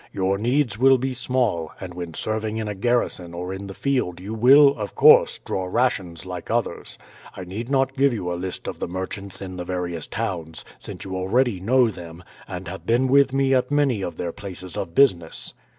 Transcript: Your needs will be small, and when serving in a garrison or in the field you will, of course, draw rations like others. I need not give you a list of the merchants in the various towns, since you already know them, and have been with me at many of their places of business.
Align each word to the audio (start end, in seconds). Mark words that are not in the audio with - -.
Your 0.11 0.39
needs 0.39 0.79
will 0.79 0.97
be 0.97 1.13
small, 1.13 1.73
and 1.79 1.93
when 1.93 2.15
serving 2.15 2.57
in 2.57 2.67
a 2.67 2.73
garrison 2.73 3.35
or 3.35 3.53
in 3.53 3.67
the 3.67 3.75
field 3.75 4.19
you 4.19 4.33
will, 4.33 4.69
of 4.77 4.95
course, 4.95 5.37
draw 5.37 5.65
rations 5.65 6.25
like 6.25 6.49
others. 6.49 6.97
I 7.37 7.43
need 7.43 7.69
not 7.69 7.95
give 7.95 8.11
you 8.11 8.33
a 8.33 8.33
list 8.33 8.67
of 8.67 8.79
the 8.79 8.87
merchants 8.87 9.43
in 9.43 9.57
the 9.57 9.63
various 9.63 10.07
towns, 10.07 10.65
since 10.79 11.05
you 11.05 11.15
already 11.15 11.59
know 11.59 11.91
them, 11.91 12.23
and 12.47 12.67
have 12.67 12.87
been 12.87 13.09
with 13.09 13.31
me 13.31 13.53
at 13.53 13.69
many 13.69 14.01
of 14.01 14.17
their 14.17 14.31
places 14.31 14.75
of 14.75 14.95
business. 14.95 15.53